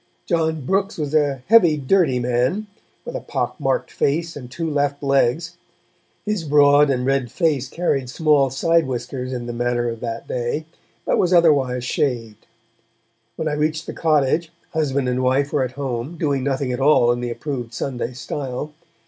[0.25, 2.65] John Brooks was a heavy dirty man,
[3.05, 5.57] with a pock marked face and two left legs;
[6.25, 10.65] his broad and red face carried small side whiskers in the manner of that day,
[11.05, 12.47] but was otherwise shaved.
[13.35, 17.11] When I reached the cottage, husband and wife were at home, doing nothing at all
[17.11, 18.73] in the approved Sunday style.